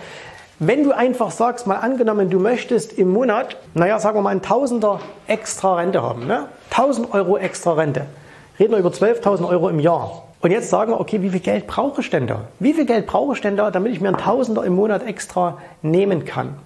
Wenn 0.61 0.85
du 0.85 0.93
einfach 0.93 1.31
sagst, 1.31 1.67
mal 1.67 1.77
angenommen, 1.77 2.31
du 2.31 2.39
möchtest 2.39 2.93
im 2.93 3.13
Monat, 3.13 3.57
naja, 3.75 3.99
sagen 3.99 4.19
wir 4.19 4.23
mal, 4.23 4.31
ein 4.31 4.43
Tausender 4.43 5.01
extra 5.27 5.77
Rente 5.77 6.03
haben, 6.03 6.27
ne? 6.27 6.49
1000 6.71 7.13
Euro 7.15 7.39
extra 7.39 7.73
Rente. 7.73 8.07
Reden 8.61 8.73
wir 8.73 8.79
über 8.79 8.91
12.000 8.91 9.49
Euro 9.49 9.71
im 9.71 9.81
Jahr. 9.81 10.25
Und 10.43 10.51
jetzt 10.51 10.69
sagen 10.69 10.93
wir, 10.93 11.01
okay, 11.01 11.23
wie 11.23 11.31
viel 11.31 11.41
Geld 11.41 11.67
brauche 11.67 12.03
ich 12.03 12.11
denn 12.11 12.27
da? 12.27 12.43
Wie 12.59 12.75
viel 12.75 12.85
Geld 12.85 13.07
brauche 13.07 13.33
ich 13.33 13.41
denn 13.41 13.57
da, 13.57 13.71
damit 13.71 13.95
ich 13.95 14.03
mir 14.03 14.09
einen 14.09 14.19
Tausender 14.19 14.65
im 14.65 14.75
Monat 14.75 15.07
extra 15.07 15.57
nehmen 15.81 16.27
kann? 16.27 16.57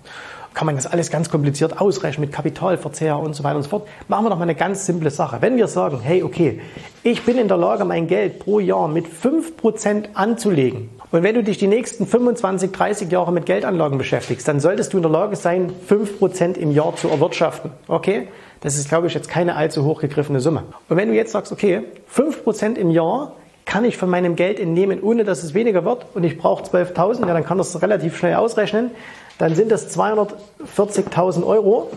Kann 0.55 0.67
man 0.67 0.75
das 0.75 0.89
alles 0.89 1.13
ganz 1.13 1.31
kompliziert 1.31 1.81
ausrechnen 1.81 2.27
mit 2.27 2.35
Kapitalverzehr 2.35 3.17
und 3.17 3.35
so 3.35 3.45
weiter 3.45 3.57
und 3.57 3.63
so 3.63 3.69
fort? 3.69 3.87
Machen 4.09 4.25
wir 4.25 4.31
doch 4.31 4.39
mal 4.39 4.43
eine 4.43 4.57
ganz 4.57 4.87
simple 4.87 5.11
Sache. 5.11 5.37
Wenn 5.41 5.57
wir 5.57 5.69
sagen, 5.69 6.01
hey, 6.01 6.25
okay, 6.25 6.61
ich 7.05 7.23
bin 7.23 7.39
in 7.39 7.47
der 7.47 7.59
Lage, 7.59 7.85
mein 7.85 8.09
Geld 8.09 8.41
pro 8.41 8.59
Jahr 8.59 8.89
mit 8.89 9.07
5% 9.07 10.15
anzulegen 10.15 10.91
und 11.13 11.23
wenn 11.23 11.37
du 11.37 11.45
dich 11.45 11.59
die 11.59 11.69
nächsten 11.69 12.09
25, 12.09 12.73
30 12.73 13.13
Jahre 13.13 13.31
mit 13.31 13.47
Geldanlagen 13.47 13.99
beschäftigst, 13.99 14.49
dann 14.49 14.59
solltest 14.59 14.93
du 14.93 14.97
in 14.97 15.05
der 15.05 15.13
Lage 15.13 15.37
sein, 15.37 15.73
5% 15.89 16.57
im 16.57 16.73
Jahr 16.73 16.97
zu 16.97 17.09
erwirtschaften. 17.09 17.71
Okay? 17.87 18.27
Das 18.65 18.77
ist, 18.77 18.89
glaube 18.89 19.07
ich, 19.09 19.15
jetzt 19.15 19.29
keine 19.29 19.57
allzu 19.57 19.85
hochgegriffene 19.85 20.41
Summe. 20.41 20.63
Und 20.89 20.97
wenn 20.97 21.11
du 21.11 21.15
jetzt 21.15 21.33
sagst, 21.33 21.53
okay, 21.53 21.83
5% 22.11 22.77
im 22.77 22.91
Jahr 22.91 23.33
kann 23.67 23.85
ich 23.85 23.99
von 23.99 24.09
meinem 24.09 24.37
Geld 24.37 24.59
entnehmen, 24.59 25.03
ohne 25.03 25.25
dass 25.25 25.45
es 25.45 25.53
weniger 25.53 25.85
wird 25.85 26.07
und 26.15 26.25
ich 26.25 26.39
brauche 26.39 26.65
12.000, 26.65 27.27
ja, 27.27 27.35
dann 27.35 27.45
kann 27.45 27.59
das 27.59 27.83
relativ 27.83 28.17
schnell 28.17 28.37
ausrechnen. 28.37 28.91
Dann 29.37 29.55
sind 29.55 29.71
das 29.71 29.95
240.000 29.95 31.47
Euro, 31.47 31.91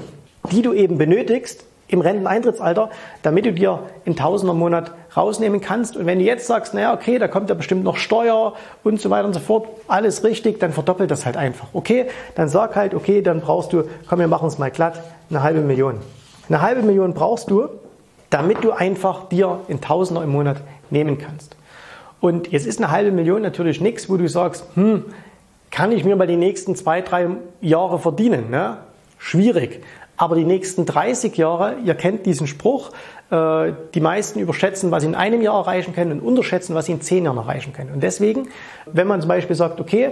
die 0.52 0.62
du 0.62 0.74
eben 0.74 0.98
benötigst, 0.98 1.64
im 1.88 2.02
Renteneintrittsalter, 2.02 2.90
damit 3.24 3.46
du 3.46 3.54
dir 3.54 3.84
in 4.04 4.18
Tausender 4.18 4.54
Monat 4.54 4.92
rausnehmen 5.16 5.62
kannst. 5.62 5.96
Und 5.96 6.06
wenn 6.06 6.20
du 6.20 6.26
jetzt 6.26 6.48
sagst, 6.48 6.74
naja, 6.74 6.94
okay, 6.94 7.18
da 7.18 7.30
kommt 7.30 7.48
ja 7.48 7.56
bestimmt 7.56 7.86
noch 7.86 7.96
Steuer 7.96 8.56
und 8.84 9.00
so 9.00 9.10
weiter 9.10 9.26
und 9.26 9.34
so 9.34 9.40
fort, 9.40 9.70
alles 9.88 10.26
richtig, 10.26 10.60
dann 10.60 10.74
verdoppelt 10.74 11.10
das 11.12 11.26
halt 11.26 11.38
einfach. 11.38 11.70
Okay, 11.72 12.08
dann 12.36 12.50
sag 12.50 12.76
halt, 12.76 12.94
okay, 12.94 13.22
dann 13.22 13.40
brauchst 13.40 13.72
du, 13.72 13.84
komm, 14.10 14.20
wir 14.20 14.28
machen 14.28 14.50
es 14.50 14.58
mal 14.58 14.70
glatt, 14.70 15.02
eine 15.30 15.44
halbe 15.44 15.62
Million. 15.62 16.02
Eine 16.50 16.62
halbe 16.62 16.82
Million 16.82 17.14
brauchst 17.14 17.50
du, 17.50 17.70
damit 18.30 18.64
du 18.64 18.72
einfach 18.72 19.30
dir 19.30 19.60
in 19.68 19.82
Tausender 19.82 20.24
im 20.24 20.30
Monat 20.30 20.58
nehmen 20.90 21.18
kannst. 21.18 21.56
Und 22.20 22.52
jetzt 22.52 22.66
ist 22.66 22.82
eine 22.82 22.92
halbe 22.92 23.12
Million 23.12 23.42
natürlich 23.42 23.82
nichts, 23.82 24.10
wo 24.10 24.18
du 24.18 24.28
sagst, 24.28 24.66
hm, 24.76 25.06
kann 25.72 25.92
ich 25.92 26.04
mir 26.04 26.16
mal 26.16 26.28
die 26.28 26.38
nächsten 26.38 26.76
zwei, 26.76 27.02
drei 27.02 27.28
Jahre 27.62 28.00
verdienen? 28.00 28.50
Ne? 28.50 28.78
Schwierig. 29.18 29.84
Aber 30.16 30.36
die 30.36 30.46
nächsten 30.46 30.86
30 30.86 31.38
Jahre, 31.38 31.76
ihr 31.86 31.94
kennt 31.94 32.26
diesen 32.26 32.48
Spruch, 32.48 32.92
äh, 33.30 33.74
die 33.94 34.00
meisten 34.00 34.40
überschätzen, 34.40 34.90
was 34.90 35.04
sie 35.04 35.10
in 35.10 35.16
einem 35.16 35.44
Jahr 35.44 35.60
erreichen 35.60 35.94
können 35.94 36.14
und 36.14 36.22
unterschätzen, 36.22 36.74
was 36.74 36.88
sie 36.88 36.94
in 36.94 37.02
zehn 37.02 37.26
Jahren 37.26 37.38
erreichen 37.38 37.72
können. 37.72 37.92
Und 37.92 38.02
deswegen, 38.02 38.48
wenn 38.88 39.06
man 39.06 39.22
zum 39.22 39.28
Beispiel 39.28 39.56
sagt, 39.56 39.80
okay, 39.80 40.12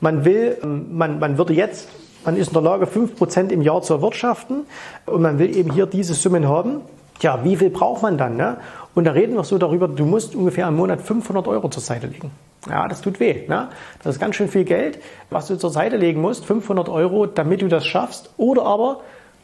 man 0.00 0.24
will, 0.24 0.58
ähm, 0.62 0.96
man, 0.96 1.20
man 1.20 1.38
würde 1.38 1.52
jetzt, 1.52 1.88
man 2.24 2.36
ist 2.36 2.48
in 2.48 2.52
der 2.54 2.62
Lage, 2.62 2.86
5% 2.86 3.50
im 3.50 3.62
Jahr 3.62 3.82
zu 3.82 3.94
erwirtschaften 3.94 4.66
und 5.06 5.22
man 5.22 5.38
will 5.38 5.56
eben 5.56 5.72
hier 5.72 5.86
diese 5.86 6.14
Summen 6.14 6.48
haben, 6.48 6.80
ja, 7.20 7.44
wie 7.44 7.56
viel 7.56 7.70
braucht 7.70 8.02
man 8.02 8.18
dann? 8.18 8.36
Ne? 8.36 8.58
Und 8.94 9.04
da 9.04 9.12
reden 9.12 9.34
wir 9.34 9.44
so 9.44 9.58
darüber, 9.58 9.88
du 9.88 10.04
musst 10.04 10.34
ungefähr 10.34 10.68
im 10.68 10.76
Monat 10.76 11.00
500 11.00 11.46
Euro 11.48 11.68
zur 11.68 11.82
Seite 11.82 12.06
legen. 12.06 12.30
Ja, 12.68 12.88
das 12.88 13.02
tut 13.02 13.20
weh. 13.20 13.46
Ne? 13.46 13.68
Das 14.02 14.14
ist 14.14 14.20
ganz 14.20 14.36
schön 14.36 14.48
viel 14.48 14.64
Geld, 14.64 14.98
was 15.30 15.46
du 15.48 15.56
zur 15.56 15.70
Seite 15.70 15.96
legen 15.96 16.20
musst, 16.20 16.44
500 16.44 16.88
Euro, 16.88 17.26
damit 17.26 17.62
du 17.62 17.68
das 17.68 17.84
schaffst. 17.84 18.30
Oder 18.36 18.64
aber 18.64 19.00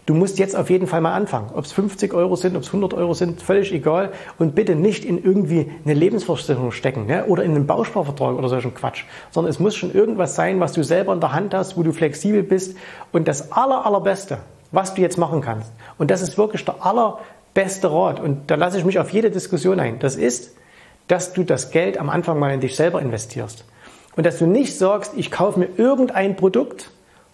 Du 0.07 0.15
musst 0.15 0.39
jetzt 0.39 0.57
auf 0.57 0.71
jeden 0.71 0.87
Fall 0.87 1.01
mal 1.01 1.15
anfangen. 1.15 1.51
Ob 1.55 1.65
es 1.65 1.73
50 1.73 2.15
Euro 2.15 2.35
sind, 2.35 2.57
ob 2.57 2.63
es 2.63 2.69
100 2.69 2.95
Euro 2.95 3.15
sind, 3.15 3.43
völlig 3.43 3.73
egal. 3.73 4.11
Und 4.39 4.55
bitte 4.55 4.75
nicht 4.75 5.05
in 5.05 5.23
irgendwie 5.23 5.71
eine 5.85 5.95
Lebensversicherung 5.95 6.73
stecken 6.73 7.07
ne? 7.07 7.27
oder 7.27 7.45
in 7.45 7.55
einen 7.55 7.67
Bausparvertrag 7.67 8.37
oder 8.37 8.49
solchen 8.49 8.75
Quatsch. 8.75 9.05
Sondern 9.31 9.51
es 9.51 9.61
muss 9.61 9.77
schon 9.77 9.93
irgendwas 9.93 10.35
sein, 10.35 10.59
was 10.59 10.73
du 10.73 10.83
selber 10.83 11.13
in 11.13 11.21
der 11.21 11.33
Hand 11.33 11.55
hast, 11.55 11.77
wo 11.77 11.83
du 11.83 11.93
flexibel 11.93 12.43
bist. 12.43 12.77
Und 13.13 13.29
das 13.29 13.53
aller, 13.53 13.87
allerbeste, 13.87 14.39
was 14.73 14.95
du 14.95 15.03
jetzt 15.03 15.19
machen 15.19 15.43
kannst, 15.43 15.71
und 15.99 16.11
das 16.11 16.23
ist 16.23 16.39
wirklich 16.39 16.65
der 16.65 16.85
allerbeste 16.85 17.93
Rat, 17.93 18.21
und 18.21 18.51
da 18.51 18.55
lasse 18.55 18.79
ich 18.79 18.85
mich 18.85 18.99
auf 18.99 19.11
jede 19.11 19.31
Diskussion 19.31 19.81
ein, 19.81 19.99
das 19.99 20.17
ist, 20.17 20.57
dass 21.09 21.33
du 21.33 21.43
das 21.43 21.71
Geld 21.73 21.99
am 21.99 22.09
Anfang 22.09 22.39
mal 22.39 22.55
in 22.55 22.61
dich 22.61 22.77
selber 22.77 23.03
investierst. 23.03 23.65
Und 24.17 24.27
dass 24.27 24.39
du 24.39 24.47
nicht 24.47 24.77
sagst, 24.77 25.13
ich 25.17 25.31
kaufe 25.31 25.59
mir 25.59 25.69
irgendein 25.77 26.37
Produkt, 26.37 26.91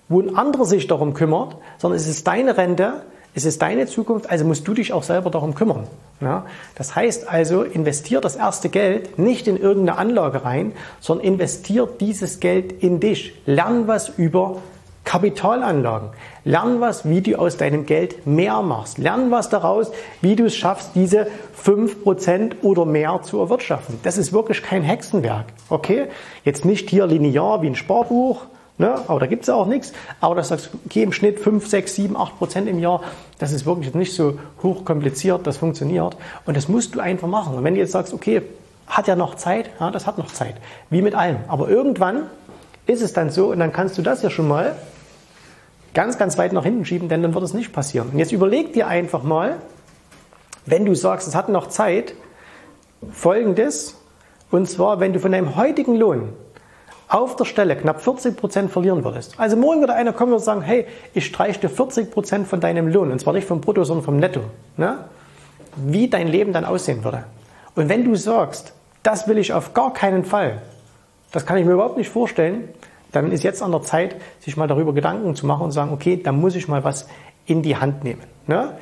wo 0.08 0.20
ein 0.20 0.36
anderer 0.36 0.64
sich 0.64 0.86
darum 0.86 1.14
kümmert, 1.14 1.56
sondern 1.78 1.98
es 1.98 2.06
ist 2.06 2.26
deine 2.26 2.56
Rente, 2.56 3.02
Es 3.36 3.44
ist 3.44 3.60
deine 3.60 3.84
Zukunft, 3.84 4.30
also 4.30 4.46
musst 4.46 4.66
du 4.66 4.72
dich 4.72 4.94
auch 4.94 5.02
selber 5.02 5.28
darum 5.28 5.54
kümmern. 5.54 5.86
Ja? 6.22 6.46
Das 6.74 6.96
heißt 6.96 7.28
also, 7.28 7.64
investier 7.64 8.22
das 8.22 8.34
erste 8.34 8.70
Geld 8.70 9.18
nicht 9.18 9.46
in 9.46 9.58
irgendeine 9.58 9.98
Anlage 9.98 10.42
rein, 10.42 10.72
sondern 11.00 11.26
investier 11.26 11.86
dieses 11.86 12.40
Geld 12.40 12.82
in 12.82 12.98
dich. 12.98 13.34
Lern 13.44 13.86
was 13.86 14.08
über 14.08 14.62
Kapitalanlagen. 15.04 16.08
Lern 16.44 16.80
was, 16.80 17.06
wie 17.06 17.20
du 17.20 17.38
aus 17.38 17.58
deinem 17.58 17.84
Geld 17.84 18.26
mehr 18.26 18.62
machst. 18.62 18.96
Lern 18.96 19.30
was 19.30 19.50
daraus, 19.50 19.92
wie 20.22 20.34
du 20.34 20.46
es 20.46 20.56
schaffst, 20.56 20.92
diese 20.94 21.26
5% 21.62 22.62
oder 22.62 22.86
mehr 22.86 23.20
zu 23.22 23.38
erwirtschaften. 23.38 24.00
Das 24.02 24.16
ist 24.16 24.32
wirklich 24.32 24.62
kein 24.62 24.82
Hexenwerk. 24.82 25.44
Okay? 25.68 26.06
Jetzt 26.42 26.64
nicht 26.64 26.88
hier 26.88 27.06
linear 27.06 27.60
wie 27.60 27.66
ein 27.66 27.76
Sparbuch, 27.76 28.46
ne? 28.78 28.94
aber 29.06 29.20
da 29.20 29.26
gibt 29.26 29.42
es 29.42 29.48
ja 29.48 29.54
auch 29.54 29.66
nichts. 29.66 29.92
Aber 30.20 30.34
das 30.34 30.48
sagst, 30.48 30.70
okay, 30.84 31.02
im 31.02 31.12
Schnitt 31.12 31.40
5, 31.40 31.66
6, 31.66 31.94
7, 31.94 32.16
8% 32.16 32.66
im 32.66 32.78
Jahr, 32.78 33.02
das 33.38 33.52
ist 33.52 33.66
wirklich 33.66 33.94
nicht 33.94 34.14
so 34.14 34.38
hochkompliziert, 34.62 35.46
das 35.46 35.56
funktioniert. 35.56 36.16
Und 36.44 36.56
das 36.56 36.68
musst 36.68 36.94
du 36.94 37.00
einfach 37.00 37.28
machen. 37.28 37.56
Und 37.56 37.64
wenn 37.64 37.74
du 37.74 37.80
jetzt 37.80 37.92
sagst, 37.92 38.12
okay, 38.12 38.42
hat 38.86 39.08
ja 39.08 39.16
noch 39.16 39.34
Zeit, 39.34 39.70
ja, 39.80 39.90
das 39.90 40.06
hat 40.06 40.18
noch 40.18 40.30
Zeit. 40.32 40.54
Wie 40.90 41.02
mit 41.02 41.14
allem. 41.14 41.38
Aber 41.48 41.68
irgendwann 41.68 42.24
ist 42.86 43.02
es 43.02 43.12
dann 43.12 43.30
so 43.30 43.50
und 43.50 43.58
dann 43.58 43.72
kannst 43.72 43.98
du 43.98 44.02
das 44.02 44.22
ja 44.22 44.30
schon 44.30 44.48
mal 44.48 44.76
ganz, 45.92 46.18
ganz 46.18 46.38
weit 46.38 46.52
nach 46.52 46.62
hinten 46.62 46.84
schieben, 46.84 47.08
denn 47.08 47.22
dann 47.22 47.34
wird 47.34 47.42
es 47.42 47.54
nicht 47.54 47.72
passieren. 47.72 48.10
Und 48.12 48.18
jetzt 48.18 48.32
überleg 48.32 48.72
dir 48.74 48.86
einfach 48.86 49.22
mal, 49.22 49.56
wenn 50.66 50.84
du 50.84 50.94
sagst, 50.94 51.26
es 51.26 51.34
hat 51.34 51.48
noch 51.48 51.68
Zeit, 51.68 52.14
folgendes, 53.10 53.96
und 54.50 54.68
zwar, 54.68 55.00
wenn 55.00 55.12
du 55.12 55.20
von 55.20 55.32
deinem 55.32 55.56
heutigen 55.56 55.96
Lohn 55.96 56.28
auf 57.08 57.36
der 57.36 57.44
Stelle 57.44 57.76
knapp 57.76 58.00
40 58.00 58.36
Prozent 58.36 58.70
verlieren 58.70 59.04
würdest. 59.04 59.38
Also 59.38 59.56
morgen 59.56 59.80
würde 59.80 59.94
einer 59.94 60.12
kommen 60.12 60.32
und 60.32 60.40
sagen, 60.40 60.62
hey, 60.62 60.86
ich 61.14 61.26
streiche 61.26 61.60
dir 61.60 61.68
40 61.68 62.10
Prozent 62.10 62.48
von 62.48 62.60
deinem 62.60 62.88
Lohn, 62.88 63.12
und 63.12 63.20
zwar 63.20 63.32
nicht 63.32 63.46
vom 63.46 63.60
Brutto, 63.60 63.84
sondern 63.84 64.04
vom 64.04 64.16
Netto. 64.16 64.40
Ne? 64.76 64.98
Wie 65.76 66.08
dein 66.08 66.28
Leben 66.28 66.52
dann 66.52 66.64
aussehen 66.64 67.04
würde. 67.04 67.24
Und 67.74 67.88
wenn 67.88 68.04
du 68.04 68.14
sagst, 68.16 68.72
das 69.02 69.28
will 69.28 69.38
ich 69.38 69.52
auf 69.52 69.72
gar 69.72 69.92
keinen 69.92 70.24
Fall, 70.24 70.62
das 71.32 71.46
kann 71.46 71.58
ich 71.58 71.64
mir 71.64 71.72
überhaupt 71.72 71.96
nicht 71.96 72.08
vorstellen, 72.08 72.68
dann 73.12 73.30
ist 73.30 73.44
jetzt 73.44 73.62
an 73.62 73.70
der 73.70 73.82
Zeit, 73.82 74.16
sich 74.40 74.56
mal 74.56 74.66
darüber 74.66 74.92
Gedanken 74.92 75.34
zu 75.34 75.46
machen 75.46 75.64
und 75.64 75.70
sagen, 75.70 75.92
okay, 75.92 76.20
da 76.22 76.32
muss 76.32 76.56
ich 76.56 76.66
mal 76.66 76.82
was 76.82 77.08
in 77.46 77.62
die 77.62 77.76
Hand 77.76 78.04
nehmen. 78.04 78.22
Ne? 78.46 78.72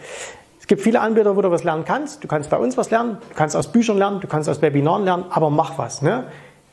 Es 0.58 0.66
gibt 0.66 0.80
viele 0.80 1.00
Anbieter, 1.00 1.36
wo 1.36 1.42
du 1.42 1.50
was 1.50 1.62
lernen 1.62 1.84
kannst. 1.84 2.24
Du 2.24 2.28
kannst 2.28 2.48
bei 2.48 2.56
uns 2.56 2.78
was 2.78 2.90
lernen, 2.90 3.18
du 3.28 3.34
kannst 3.34 3.54
aus 3.54 3.70
Büchern 3.70 3.98
lernen, 3.98 4.20
du 4.20 4.26
kannst 4.26 4.48
aus 4.48 4.62
Webinaren 4.62 5.04
lernen, 5.04 5.26
aber 5.28 5.50
mach 5.50 5.76
was. 5.76 6.00
Ne? 6.00 6.24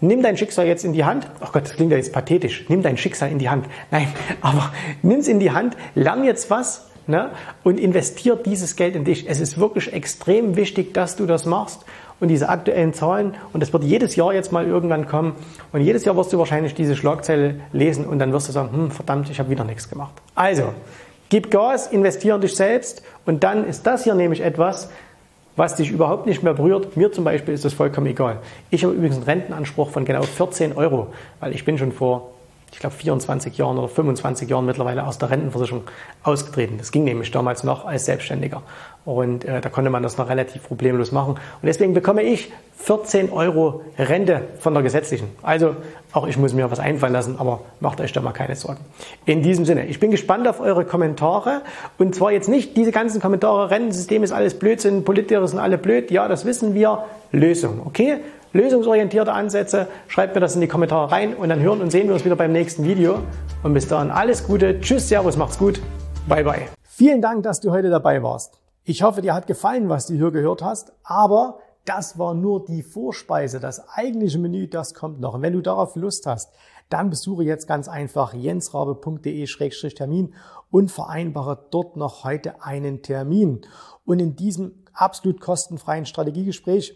Nimm 0.01 0.24
dein 0.24 0.36
Schicksal 0.36 0.65
jetzt 0.65 0.84
in 0.84 0.93
die 0.93 1.05
Hand. 1.05 1.27
Ach 1.39 1.51
Gott, 1.51 1.63
das 1.63 1.74
klingt 1.74 1.91
ja 1.91 1.98
jetzt 1.98 2.12
pathetisch. 2.12 2.65
Nimm 2.70 2.81
dein 2.81 2.98
Schicksal 2.98 3.29
in 3.31 3.38
die 3.38 3.50
Hand. 3.50 3.65
Nein, 3.91 4.08
aber 4.41 4.72
nimm 5.03 5.20
es 5.20 5.27
in 5.27 5.39
die 5.39 5.51
Hand, 5.51 5.77
lern 5.93 6.24
jetzt 6.24 6.50
was 6.50 6.88
ne? 7.05 7.29
und 7.63 7.79
investier 7.79 8.36
dieses 8.36 8.75
Geld 8.75 8.96
in 8.96 9.05
dich. 9.05 9.29
Es 9.29 9.39
ist 9.39 9.60
wirklich 9.60 9.93
extrem 9.93 10.55
wichtig, 10.55 10.93
dass 10.96 11.15
du 11.15 11.27
das 11.27 11.46
machst 11.46 11.86
und 12.20 12.29
diese 12.29 12.50
aktuellen 12.50 12.93
Zahlen. 12.93 13.36
Und 13.53 13.62
das 13.62 13.74
wird 13.74 13.84
jedes 13.84 14.15
Jahr 14.15 14.34
jetzt 14.34 14.51
mal 14.51 14.65
irgendwann 14.65 15.08
kommen. 15.08 15.36
Und 15.72 15.81
jedes 15.81 16.03
Jahr 16.03 16.17
wirst 16.17 16.34
du 16.34 16.39
wahrscheinlich 16.39 16.74
diese 16.74 16.96
Schlagzeile 16.96 17.60
lesen 17.72 18.05
und 18.05 18.17
dann 18.17 18.34
wirst 18.34 18.48
du 18.48 18.51
sagen, 18.51 18.72
hm, 18.72 18.91
verdammt, 18.91 19.29
ich 19.29 19.39
habe 19.39 19.50
wieder 19.50 19.63
nichts 19.63 19.88
gemacht. 19.88 20.13
Also, 20.34 20.74
gib 21.29 21.51
Gas, 21.51 21.88
investiere 21.88 22.36
in 22.36 22.41
dich 22.41 22.55
selbst 22.55 23.03
und 23.25 23.43
dann 23.43 23.67
ist 23.67 23.86
das 23.86 24.03
hier 24.03 24.15
nämlich 24.15 24.41
etwas, 24.41 24.89
was 25.55 25.75
dich 25.75 25.91
überhaupt 25.91 26.25
nicht 26.25 26.43
mehr 26.43 26.53
berührt. 26.53 26.96
Mir 26.98 27.12
zum 27.12 27.24
Beispiel 27.24 27.53
ist 27.53 27.65
das 27.65 27.74
vollkommen 27.74 28.08
egal. 28.08 28.39
Ich 28.70 28.84
habe 28.84 28.93
übrigens 28.93 29.17
einen 29.17 29.25
Rentenanspruch 29.25 29.89
von 29.89 30.05
genau 30.05 30.24
14 30.24 30.74
Euro, 30.77 31.08
weil 31.39 31.53
ich 31.53 31.65
bin 31.65 31.77
schon 31.77 31.91
vor 31.91 32.31
ich 32.72 32.80
glaube, 32.80 32.96
24 32.96 33.58
Jahren 33.58 33.78
oder 33.78 33.90
25 33.90 34.50
Jahren 34.50 34.66
mittlerweile 34.66 35.06
aus 35.06 35.18
der 35.18 35.30
Rentenversicherung 35.30 35.84
ausgetreten. 36.24 36.78
Das 36.78 36.92
ging 36.92 37.04
nämlich 37.04 37.30
damals 37.32 37.63
noch 37.63 37.86
als 37.86 38.06
Selbstständiger. 38.06 38.63
Und 39.04 39.46
äh, 39.46 39.60
da 39.62 39.70
konnte 39.70 39.90
man 39.90 40.04
das 40.04 40.18
noch 40.18 40.30
relativ 40.30 40.63
problemlos 40.63 41.12
machen. 41.12 41.34
Und 41.34 41.63
deswegen 41.63 41.94
bekomme 41.94 42.24
ich 42.24 42.51
14 42.78 43.32
Euro 43.32 43.84
Rente 43.98 44.44
von 44.60 44.74
der 44.74 44.84
gesetzlichen. 44.84 45.28
Also 45.42 45.75
auch 46.13 46.28
ich 46.28 46.38
muss 46.38 46.54
mir 46.54 46.70
was 46.72 46.80
einfallen 46.80 47.13
lassen, 47.13 47.36
aber 47.38 47.62
macht 47.80 48.00
euch 48.00 48.13
da 48.13 48.22
mal 48.22 48.32
keine 48.32 48.56
Sorgen. 48.56 48.80
In 49.25 49.42
diesem 49.42 49.66
Sinne, 49.66 49.88
ich 49.88 50.00
bin 50.00 50.12
gespannt 50.12 50.48
auf 50.48 50.60
eure 50.62 50.86
Kommentare. 50.86 51.63
Und 51.98 52.16
zwar 52.16 52.32
jetzt 52.32 52.48
nicht 52.48 52.78
diese 52.78 52.92
ganzen 52.92 53.20
Kommentare, 53.20 53.70
Rentensystem 53.70 54.24
ist 54.24 54.31
alles 54.31 54.57
Blödsinn, 54.57 55.03
Politiker 55.03 55.46
sind 55.48 55.60
alle 55.60 55.77
blöd. 55.77 56.10
Ja, 56.10 56.27
das 56.27 56.46
wissen 56.46 56.74
wir. 56.74 57.05
Lösung, 57.34 57.81
okay? 57.86 58.20
Lösungsorientierte 58.53 59.33
Ansätze, 59.33 59.87
schreibt 60.07 60.35
mir 60.35 60.42
das 60.42 60.55
in 60.55 60.61
die 60.61 60.68
Kommentare 60.68 61.11
rein 61.11 61.35
und 61.35 61.50
dann 61.50 61.59
hören 61.59 61.81
und 61.81 61.92
sehen 61.92 62.07
wir 62.07 62.14
uns 62.14 62.25
wieder 62.25 62.35
beim 62.35 62.51
nächsten 62.51 62.83
Video. 62.83 63.20
Und 63.64 63.74
bis 63.74 63.87
dahin 63.87 64.11
alles 64.11 64.46
Gute. 64.46 64.79
Tschüss, 64.81 65.07
Servus, 65.07 65.37
macht's 65.37 65.57
gut. 65.57 65.81
Bye, 66.27 66.44
bye. 66.44 66.68
Vielen 66.83 67.22
Dank, 67.22 67.44
dass 67.44 67.59
du 67.59 67.72
heute 67.72 67.90
dabei 67.90 68.22
warst. 68.24 68.59
Ich 68.83 69.03
hoffe, 69.03 69.22
dir 69.22 69.33
hat 69.33 69.48
gefallen, 69.48 69.90
was 69.90 70.07
du 70.07 70.16
hier 70.16 70.31
gehört 70.31 70.64
hast, 70.64 70.92
aber 71.03 71.59
das 71.85 72.20
war 72.20 72.33
nur 72.33 72.66
die 72.66 72.83
Vorspeise. 72.83 73.59
Das 73.59 73.87
eigentliche 73.90 74.40
Menü, 74.40 74.68
das 74.68 74.94
kommt 74.94 75.20
noch. 75.20 75.33
Und 75.35 75.42
wenn 75.42 75.51
du 75.53 75.61
darauf 75.61 75.96
Lust 75.96 76.27
hast, 76.27 76.51
dann 76.90 77.09
besuche 77.09 77.44
jetzt 77.44 77.68
ganz 77.68 77.87
einfach 77.87 78.33
jensrabe.de-termin 78.33 80.33
und 80.70 80.92
vereinbare 80.92 81.68
dort 81.72 81.96
noch 81.96 82.24
heute 82.24 82.64
einen 82.64 83.01
Termin. 83.01 83.61
Und 84.05 84.20
in 84.20 84.35
diesem 84.35 84.83
absolut 84.94 85.42
kostenfreien 85.42 86.05
Strategiegespräch 86.05 86.96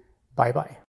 Bye 0.41 0.51
bye. 0.53 0.80